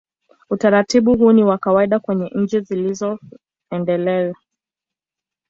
[0.49, 4.35] Utaratibu huu ni wa kawaida kwenye nchi zilizoendelea.